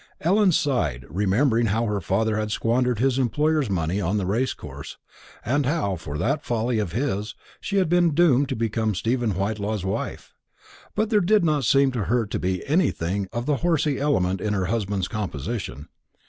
[0.21, 4.97] Ellen sighed, remembering how her father had squandered his employer's money on the race course,
[5.45, 9.85] and how, for that folly of his, she had been doomed to become Stephen Whitelaw's
[9.85, 10.33] wife.
[10.95, 14.55] But there did not seem to her to be anything of the horsey element in
[14.55, 15.87] her husband's composition.